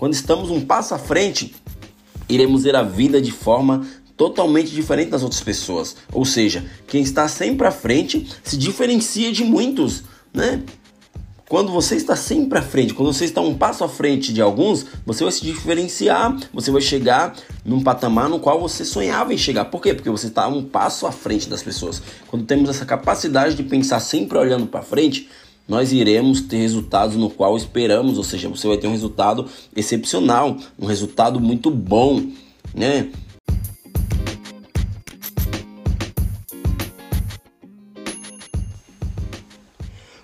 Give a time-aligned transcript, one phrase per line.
[0.00, 1.54] Quando estamos um passo à frente,
[2.26, 5.94] iremos ver a vida de forma totalmente diferente das outras pessoas.
[6.10, 10.62] Ou seja, quem está sempre à frente se diferencia de muitos, né?
[11.50, 14.86] Quando você está sempre à frente, quando você está um passo à frente de alguns,
[15.04, 19.66] você vai se diferenciar, você vai chegar num patamar no qual você sonhava em chegar.
[19.66, 19.92] Por quê?
[19.92, 22.00] Porque você está um passo à frente das pessoas.
[22.28, 25.28] Quando temos essa capacidade de pensar sempre olhando para frente,
[25.70, 29.46] nós iremos ter resultados no qual esperamos, ou seja, você vai ter um resultado
[29.76, 32.26] excepcional, um resultado muito bom,
[32.74, 33.08] né?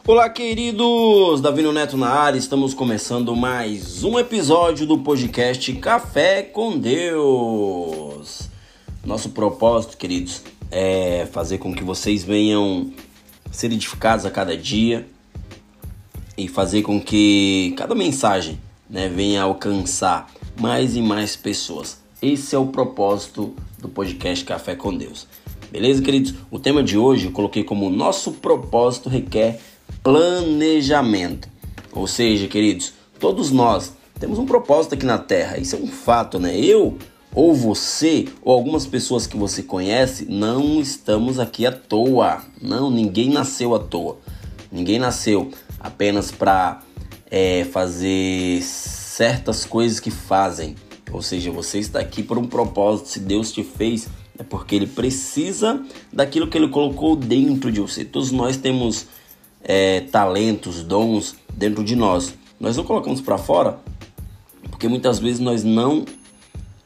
[0.04, 1.40] Olá, queridos!
[1.40, 8.51] Davi Neto na área, estamos começando mais um episódio do podcast Café com Deus.
[9.04, 10.42] Nosso propósito, queridos,
[10.73, 12.90] é fazer com que vocês venham
[13.52, 15.06] ser edificados a cada dia
[16.36, 21.98] e fazer com que cada mensagem né, venha alcançar mais e mais pessoas.
[22.20, 25.26] Esse é o propósito do podcast Café com Deus.
[25.70, 26.34] Beleza, queridos?
[26.51, 29.60] O tema de hoje eu coloquei como nosso propósito requer
[30.02, 31.48] planejamento.
[31.92, 35.59] Ou seja, queridos, todos nós temos um propósito aqui na Terra.
[35.59, 36.59] Isso é um fato, né?
[36.59, 36.96] Eu
[37.34, 42.42] ou você ou algumas pessoas que você conhece não estamos aqui à toa.
[42.62, 44.18] Não, ninguém nasceu à toa.
[44.73, 45.51] Ninguém nasceu
[45.87, 46.82] apenas para
[47.30, 50.74] é, fazer certas coisas que fazem.
[51.12, 53.09] Ou seja, você está aqui por um propósito.
[53.09, 58.04] Se Deus te fez, é porque Ele precisa daquilo que Ele colocou dentro de você.
[58.04, 59.07] Todos nós temos
[59.62, 62.34] é, talentos, dons dentro de nós.
[62.59, 63.79] Nós não colocamos para fora
[64.70, 66.04] porque muitas vezes nós não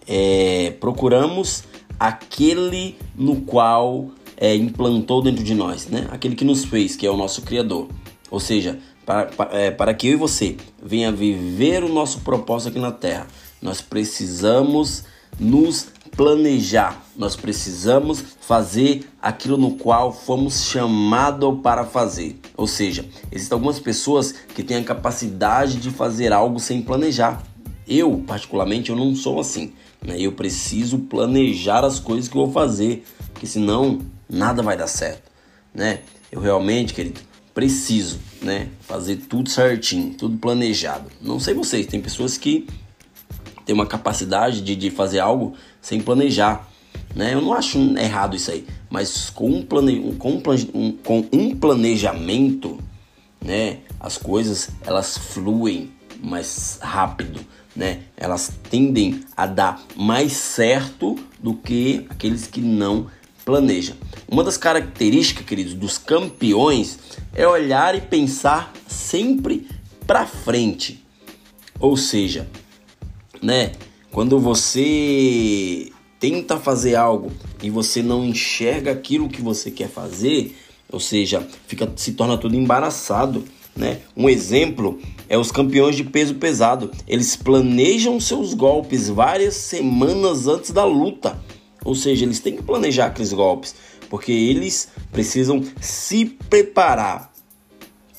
[0.07, 1.65] é, procuramos
[1.99, 6.07] aquele no qual é, implantou dentro de nós, né?
[6.11, 7.89] Aquele que nos fez, que é o nosso Criador.
[8.31, 12.71] Ou seja, para, para, é, para que eu e você venha viver o nosso propósito
[12.71, 13.27] aqui na Terra,
[13.61, 15.05] nós precisamos
[15.39, 22.39] nos planejar, nós precisamos fazer aquilo no qual fomos chamados para fazer.
[22.57, 27.43] Ou seja, existem algumas pessoas que têm a capacidade de fazer algo sem planejar.
[27.87, 29.73] Eu, particularmente, eu não sou assim.
[30.05, 30.17] Né?
[30.19, 35.31] Eu preciso planejar as coisas que eu vou fazer, porque senão nada vai dar certo.
[35.75, 36.01] Né?
[36.31, 37.21] Eu realmente, querido,
[37.61, 41.11] preciso né, fazer tudo certinho, tudo planejado.
[41.21, 42.67] Não sei vocês, tem pessoas que
[43.67, 46.67] têm uma capacidade de, de fazer algo sem planejar.
[47.15, 47.35] Né?
[47.35, 50.17] Eu não acho errado isso aí, mas com um, plane...
[50.19, 50.41] com
[50.73, 52.79] um, com um planejamento,
[53.45, 55.91] né, as coisas elas fluem
[56.23, 57.41] mais rápido,
[57.77, 58.01] né?
[58.17, 63.20] Elas tendem a dar mais certo do que aqueles que não planejam.
[64.29, 66.99] Uma das características, queridos, dos campeões
[67.35, 69.67] é olhar e pensar sempre
[70.07, 71.05] para frente.
[71.79, 72.49] Ou seja,
[73.43, 73.73] né?
[74.13, 80.57] Quando você tenta fazer algo e você não enxerga aquilo que você quer fazer,
[80.91, 84.01] ou seja, fica se torna tudo embaraçado, né?
[84.17, 84.99] Um exemplo
[85.29, 86.91] é os campeões de peso pesado.
[87.07, 91.39] Eles planejam seus golpes várias semanas antes da luta.
[91.85, 93.75] Ou seja, eles têm que planejar aqueles golpes,
[94.09, 97.33] porque eles precisam se preparar.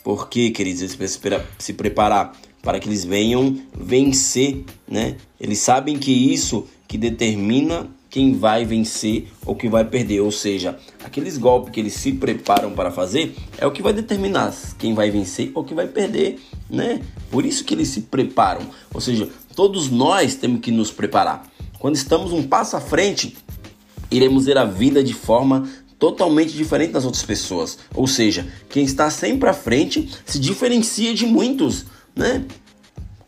[0.04, 5.18] Porque, queridos, eles precisam se preparar para que eles venham vencer, né?
[5.40, 10.78] Eles sabem que isso que determina quem vai vencer ou que vai perder, ou seja,
[11.02, 15.10] aqueles golpes que eles se preparam para fazer é o que vai determinar quem vai
[15.10, 16.38] vencer ou quem vai perder,
[16.70, 17.02] né?
[17.32, 21.50] Por isso que eles se preparam, ou seja, todos nós temos que nos preparar.
[21.80, 23.36] Quando estamos um passo à frente,
[24.12, 25.68] iremos ver a vida de forma
[25.98, 27.78] totalmente diferente das outras pessoas.
[27.96, 31.86] Ou seja, quem está sempre à frente se diferencia de muitos
[32.16, 32.46] né?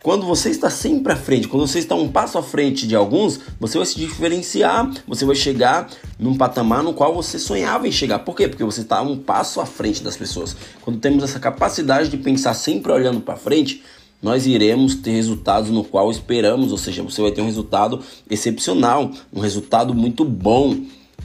[0.01, 3.39] Quando você está sempre à frente, quando você está um passo à frente de alguns,
[3.57, 5.89] você vai se diferenciar, você vai chegar
[6.19, 8.19] num patamar no qual você sonhava em chegar.
[8.19, 8.49] Por quê?
[8.49, 10.57] Porque você está um passo à frente das pessoas.
[10.81, 13.81] Quando temos essa capacidade de pensar sempre olhando para frente,
[14.23, 17.99] nós iremos ter resultados no qual esperamos, ou seja, você vai ter um resultado
[18.29, 20.77] excepcional, um resultado muito bom,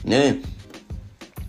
[0.03, 0.39] né?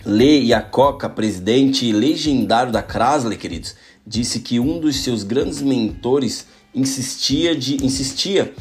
[0.06, 3.74] Lee Iacocca, presidente legendário da Chrysler, queridos,
[4.06, 8.54] disse que um dos seus grandes mentores insistia, de, insistia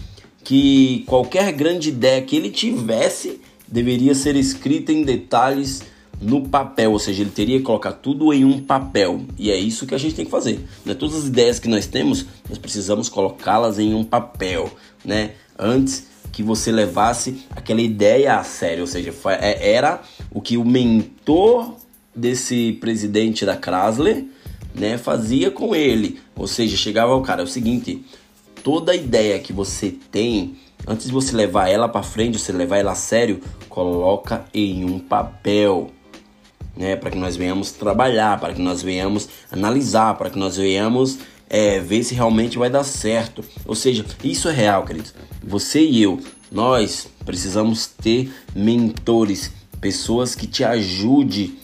[0.44, 5.84] que qualquer grande ideia que ele tivesse deveria ser escrita em detalhes
[6.22, 9.22] no papel, ou seja, ele teria que colocar tudo em um papel.
[9.38, 10.60] E é isso que a gente tem que fazer.
[10.86, 10.94] Né?
[10.94, 14.70] Todas as ideias que nós temos, nós precisamos colocá-las em um papel,
[15.04, 15.32] né?
[15.58, 20.02] Antes que você levasse aquela ideia a sério, ou seja, é, era
[20.32, 21.76] o que o mentor
[22.16, 24.26] desse presidente da Chrysler
[24.74, 26.20] né, fazia com ele.
[26.36, 28.04] Ou seja, chegava ao cara, é o seguinte,
[28.64, 30.58] toda ideia que você tem,
[30.88, 35.00] antes de você levar ela para frente, você levar ela a sério, coloca em um
[35.00, 35.92] papel.
[36.78, 41.18] Né, para que nós venhamos trabalhar, para que nós venhamos analisar, para que nós venhamos
[41.50, 43.44] é, ver se realmente vai dar certo.
[43.66, 45.14] Ou seja, isso é real, queridos.
[45.44, 46.20] Você e eu,
[46.52, 49.52] nós precisamos ter mentores,
[49.82, 51.58] pessoas que te ajudem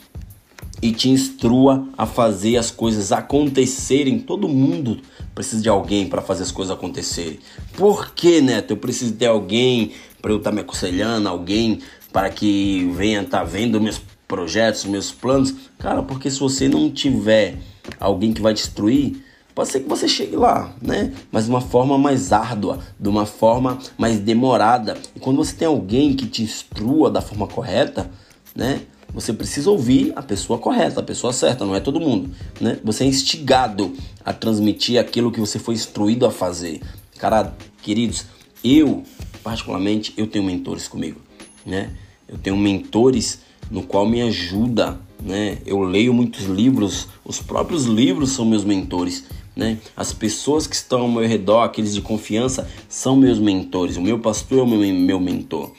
[0.81, 4.19] e te instrua a fazer as coisas acontecerem.
[4.19, 4.99] Todo mundo
[5.33, 7.39] precisa de alguém para fazer as coisas acontecerem.
[7.73, 8.71] Por que, Neto?
[8.71, 9.91] Eu preciso ter alguém
[10.21, 11.79] para eu estar tá me aconselhando, alguém
[12.11, 15.53] para que venha estar tá vendo meus projetos, meus planos.
[15.79, 17.57] Cara, porque se você não tiver
[17.99, 19.23] alguém que vai destruir,
[19.53, 21.13] pode ser que você chegue lá, né?
[21.31, 24.97] Mas de uma forma mais árdua, de uma forma mais demorada.
[25.15, 28.09] E quando você tem alguém que te instrua da forma correta,
[28.55, 28.81] né?
[29.13, 32.77] Você precisa ouvir a pessoa correta, a pessoa certa, não é todo mundo, né?
[32.83, 33.93] Você é instigado
[34.25, 36.81] a transmitir aquilo que você foi instruído a fazer.
[37.17, 38.25] Cara, queridos,
[38.61, 39.03] eu
[39.41, 41.21] particularmente eu tenho mentores comigo,
[41.65, 41.91] né?
[42.27, 43.39] Eu tenho mentores
[43.69, 45.57] no qual me ajuda, né?
[45.65, 49.25] Eu leio muitos livros, os próprios livros são meus mentores,
[49.55, 49.79] né?
[49.95, 53.97] As pessoas que estão ao meu redor, aqueles de confiança, são meus mentores.
[53.97, 55.71] O meu pastor é o meu, meu mentor.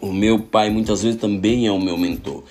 [0.00, 2.42] O meu pai muitas vezes também é o meu mentor.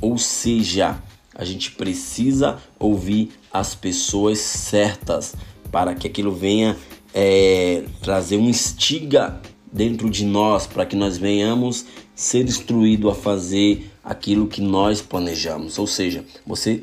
[0.00, 1.02] Ou seja,
[1.34, 5.34] a gente precisa ouvir as pessoas certas
[5.70, 6.76] para que aquilo venha
[7.14, 9.40] é, trazer um estiga
[9.72, 11.86] dentro de nós, para que nós venhamos
[12.18, 15.78] ser instruídos a fazer aquilo que nós planejamos.
[15.78, 16.82] Ou seja, você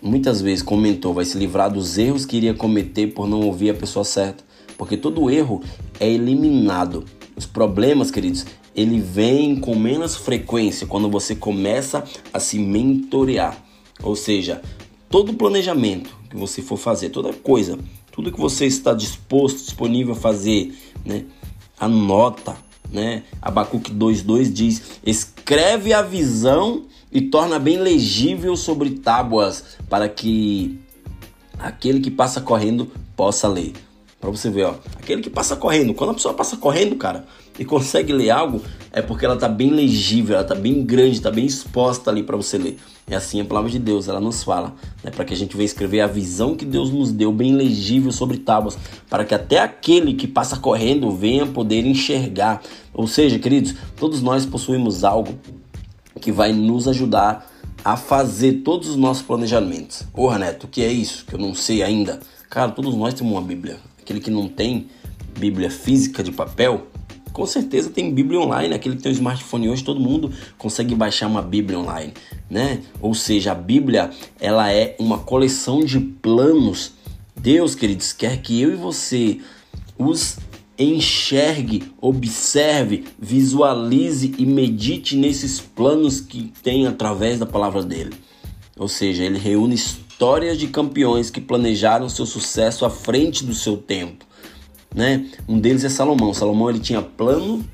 [0.00, 3.74] muitas vezes comentou, vai se livrar dos erros que iria cometer por não ouvir a
[3.74, 4.44] pessoa certa.
[4.76, 5.60] Porque todo erro
[5.98, 7.04] é eliminado.
[7.34, 13.60] Os problemas, queridos, ele vem com menos frequência quando você começa a se mentorear.
[14.00, 14.62] Ou seja,
[15.10, 17.76] todo planejamento que você for fazer, toda coisa,
[18.12, 20.72] tudo que você está disposto, disponível a fazer,
[21.04, 21.24] né?
[21.80, 23.22] Anota, né?
[23.40, 30.78] Abacuque 2:2 diz: "Escreve a visão e torna bem legível sobre tábuas, para que
[31.58, 33.72] aquele que passa correndo possa ler."
[34.20, 37.24] Para você ver, ó, aquele que passa correndo, quando a pessoa passa correndo, cara,
[37.58, 38.62] e consegue ler algo,
[38.92, 42.36] é porque ela tá bem legível, ela tá bem grande, tá bem exposta ali para
[42.36, 42.78] você ler.
[43.10, 45.64] É assim a palavra de Deus, ela nos fala, né, para que a gente venha
[45.64, 48.78] escrever a visão que Deus nos deu bem legível sobre tábuas,
[49.08, 52.62] para que até aquele que passa correndo venha poder enxergar.
[52.92, 55.34] Ou seja, queridos, todos nós possuímos algo
[56.20, 57.50] que vai nos ajudar
[57.84, 60.02] a fazer todos os nossos planejamentos.
[60.12, 61.24] Ô, Neto, o que é isso?
[61.24, 62.20] Que eu não sei ainda.
[62.50, 63.78] Cara, todos nós temos uma Bíblia
[64.08, 64.88] aquele que não tem
[65.38, 66.86] Bíblia física de papel,
[67.38, 68.74] com certeza tem Bíblia online.
[68.74, 72.12] Aquele que tem um smartphone hoje, todo mundo consegue baixar uma Bíblia online,
[72.50, 72.82] né?
[73.00, 76.94] Ou seja, a Bíblia ela é uma coleção de planos.
[77.36, 79.38] Deus, queridos, quer que eu e você
[79.96, 80.38] os
[80.76, 88.14] enxergue, observe, visualize e medite nesses planos que tem através da palavra dele.
[88.76, 93.76] Ou seja, ele reúne histórias de campeões que planejaram seu sucesso à frente do seu
[93.76, 94.27] tempo.
[94.94, 95.26] Né?
[95.48, 96.32] Um deles é Salomão.
[96.32, 97.64] Salomão ele tinha plano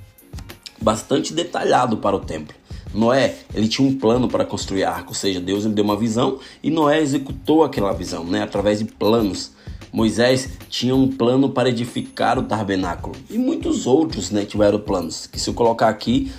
[0.81, 2.55] bastante detalhado para o templo.
[2.93, 5.97] Noé, ele tinha um plano para construir a arca, ou seja, Deus ele deu uma
[5.97, 9.51] visão e Noé executou aquela visão, né, através de planos.
[9.93, 15.27] Moisés tinha um plano para edificar o tabernáculo e muitos outros, né, tiveram planos.
[15.27, 16.31] Que se eu colocar aqui,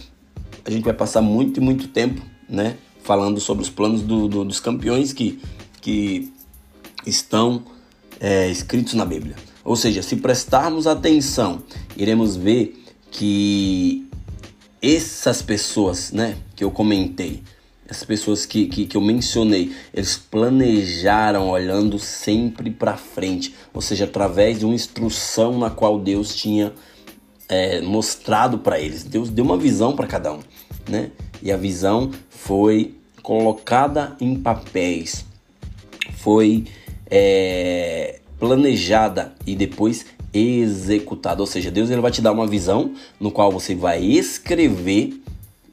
[0.64, 4.46] a gente vai passar muito e muito tempo, né, falando sobre os planos do, do,
[4.46, 5.42] dos campeões que
[5.86, 6.34] que
[7.06, 7.64] estão
[8.20, 9.36] é, escritos na Bíblia.
[9.66, 11.62] Ou seja, se prestarmos atenção,
[11.98, 12.82] iremos ver
[13.12, 14.08] que
[14.82, 17.42] essas pessoas, né, que eu comentei,
[17.88, 24.06] essas pessoas que, que, que eu mencionei, eles planejaram olhando sempre para frente, ou seja,
[24.06, 26.72] através de uma instrução na qual Deus tinha
[27.50, 29.04] é, mostrado para eles.
[29.04, 30.40] Deus deu uma visão para cada um,
[30.88, 31.12] né?
[31.42, 35.26] E a visão foi colocada em papéis
[36.26, 36.66] foi
[37.06, 41.42] é, planejada e depois executada.
[41.42, 45.22] Ou seja, Deus ele vai te dar uma visão no qual você vai escrever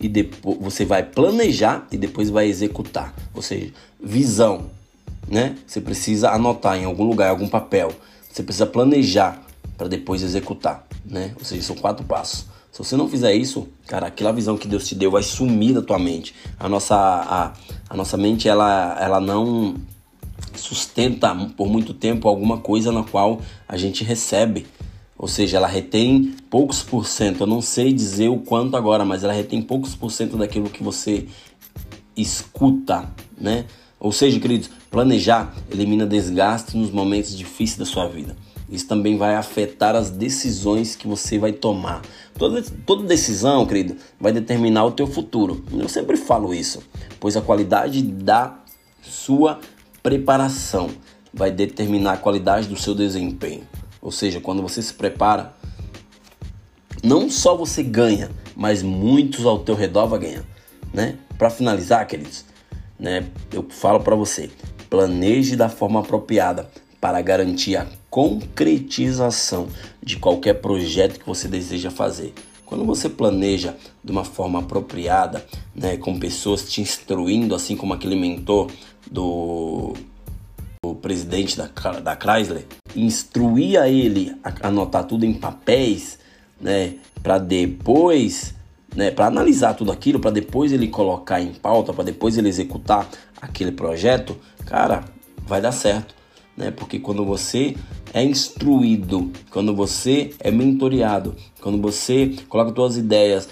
[0.01, 3.15] e depois você vai planejar e depois vai executar.
[3.35, 4.67] Ou seja, visão,
[5.29, 5.57] né?
[5.67, 7.93] Você precisa anotar em algum lugar, em algum papel.
[8.31, 9.45] Você precisa planejar
[9.77, 11.33] para depois executar, né?
[11.39, 12.47] Ou seja, são quatro passos.
[12.71, 15.83] Se você não fizer isso, cara, aquela visão que Deus te deu vai sumir da
[15.83, 16.35] tua mente.
[16.59, 17.53] A nossa, a,
[17.89, 19.75] a nossa mente, ela, ela não
[20.55, 24.67] sustenta por muito tempo alguma coisa na qual a gente recebe.
[25.17, 27.43] Ou seja, ela retém poucos por cento.
[27.43, 30.83] Eu não sei dizer o quanto agora, mas ela retém poucos por cento daquilo que
[30.83, 31.27] você
[32.17, 33.09] escuta,
[33.39, 33.67] né?
[34.01, 38.37] Ou seja, queridos, planejar elimina desgaste nos momentos difíceis da sua vida.
[38.73, 42.01] isso também vai afetar as decisões que você vai tomar.
[42.39, 45.63] Toda, toda decisão, querido, vai determinar o teu futuro.
[45.71, 46.83] Eu sempre falo isso,
[47.21, 48.59] pois a qualidade da
[49.03, 49.61] sua
[50.03, 50.91] preparação
[51.33, 53.67] vai determinar a qualidade do seu desempenho.
[54.01, 55.55] Ou seja, quando você se prepara,
[57.03, 60.45] não só você ganha, mas muitos ao teu redor vão ganhar,
[60.93, 61.17] né?
[61.39, 62.45] Para finalizar, queridos,
[62.99, 64.51] né, eu falo para você,
[64.89, 69.67] planeje da forma apropriada para garantir a concretização
[70.01, 72.33] de qualquer projeto que você deseja fazer.
[72.67, 78.17] Quando você planeja de uma forma apropriada, né, com pessoas te instruindo, assim como aquele
[78.17, 78.71] mentor
[79.11, 79.95] do,
[80.83, 81.67] do presidente da,
[82.01, 82.67] da Chrysler,
[82.97, 86.19] instruía ele a anotar tudo em papéis,
[86.61, 88.55] né, para depois,
[88.95, 93.09] né, para analisar tudo aquilo, para depois ele colocar em pauta, para depois ele executar
[93.41, 95.05] aquele projeto, cara,
[95.47, 96.23] vai dar certo
[96.57, 96.71] né?
[96.71, 97.77] Porque quando você
[98.13, 103.49] é instruído, quando você é mentoreado, quando você coloca suas ideias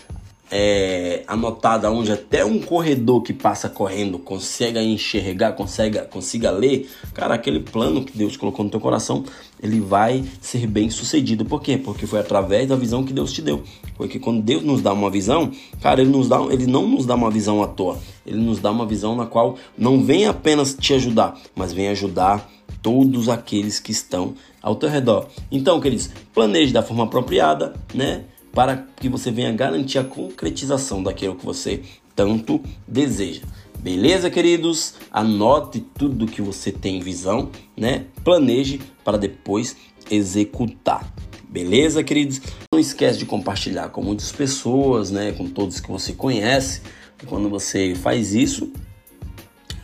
[0.50, 7.34] é, anotada onde até um corredor que passa correndo consegue enxergar, consegue, consiga ler, cara,
[7.34, 9.24] aquele plano que Deus colocou no teu coração,
[9.62, 11.44] ele vai ser bem sucedido.
[11.44, 11.78] Por quê?
[11.78, 13.62] Porque foi através da visão que Deus te deu.
[13.96, 17.14] Porque quando Deus nos dá uma visão, cara, ele nos dá, ele não nos dá
[17.14, 17.98] uma visão à toa.
[18.26, 22.50] Ele nos dá uma visão na qual não vem apenas te ajudar, mas vem ajudar
[22.82, 25.28] todos aqueles que estão ao teu redor.
[25.50, 28.24] Então, queridos, planeje da forma apropriada, né?
[28.52, 31.82] Para que você venha garantir a concretização daquilo que você
[32.14, 33.42] tanto deseja.
[33.78, 34.94] Beleza, queridos?
[35.10, 38.04] Anote tudo que você tem em visão, né?
[38.22, 39.76] Planeje para depois
[40.10, 41.10] executar.
[41.48, 42.40] Beleza, queridos?
[42.72, 45.32] Não esquece de compartilhar com muitas pessoas, né?
[45.32, 46.82] Com todos que você conhece.
[47.26, 48.70] Quando você faz isso,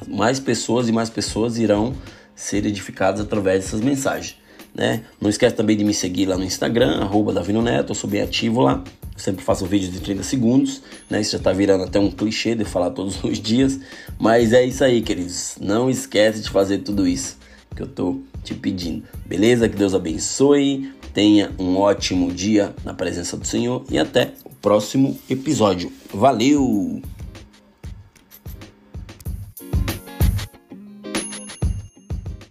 [0.07, 1.95] mais pessoas e mais pessoas irão
[2.37, 4.37] ser edificados através dessas mensagens.
[4.75, 5.03] Né?
[5.19, 8.21] Não esquece também de me seguir lá no Instagram, arroba Davino Neto, eu sou bem
[8.21, 8.85] ativo lá.
[9.17, 11.23] Eu sempre faço vídeos de 30 segundos, né?
[11.23, 13.81] Isso já tá virando até um clichê de falar todos os dias.
[14.19, 15.57] Mas é isso aí, queridos.
[15.59, 17.39] Não esquece de fazer tudo isso
[17.75, 19.05] que eu tô te pedindo.
[19.25, 19.69] Beleza?
[19.69, 20.93] Que Deus abençoe.
[21.15, 25.91] Tenha um ótimo dia na presença do Senhor e até o próximo episódio.
[26.13, 27.16] Valeu!